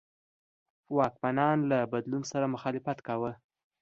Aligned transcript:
واکمنان 0.97 1.57
له 1.71 1.79
بدلون 1.93 2.23
سره 2.31 2.45
مخالفت 2.55 2.97
کاوه. 3.07 3.31